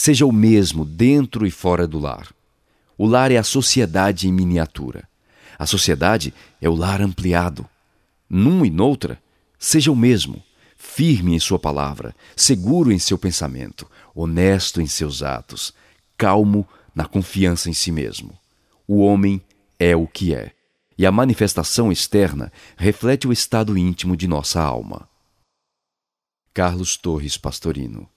[0.00, 2.32] seja o mesmo dentro e fora do lar.
[2.96, 5.06] O lar é a sociedade em miniatura.
[5.58, 7.68] A sociedade é o lar ampliado.
[8.26, 9.22] Num e noutra,
[9.58, 10.42] seja o mesmo,
[10.74, 15.74] firme em sua palavra, seguro em seu pensamento, honesto em seus atos,
[16.16, 18.32] calmo na confiança em si mesmo.
[18.88, 19.38] O homem
[19.78, 20.52] é o que é,
[20.96, 25.06] e a manifestação externa reflete o estado íntimo de nossa alma.
[26.54, 28.08] Carlos Torres Pastorino